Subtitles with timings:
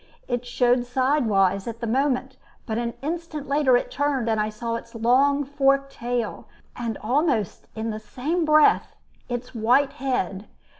[0.27, 4.73] It showed sidewise at the moment, but an instant later it turned, and I saw
[4.73, 8.95] its long forked tail, and almost in the same breath
[9.29, 10.47] its white head.